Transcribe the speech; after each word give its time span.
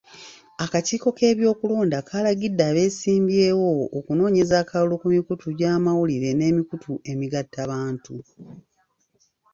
Akakiiko 0.65 1.07
k'ebyokulonda 1.17 1.97
kaalagidde 2.07 2.63
abeesimbyewo 2.69 3.69
okunoonyeza 3.97 4.55
akalulu 4.63 4.95
ku 5.01 5.07
mikutu 5.15 5.47
gy'amawulire 5.57 6.29
n'emikutu 6.35 6.91
emigattabantu.. 7.11 8.15